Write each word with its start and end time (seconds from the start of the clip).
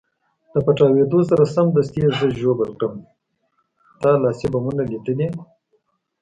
له 0.53 0.59
پټاودو 0.65 1.19
سره 1.29 1.43
سمدستي 1.55 1.99
یې 2.03 2.09
زه 2.17 2.27
ژوبل 2.39 2.71
کړم، 2.79 2.95
تا 4.01 4.11
لاسي 4.23 4.47
بمونه 4.53 4.83
لیدلي؟ 4.91 5.27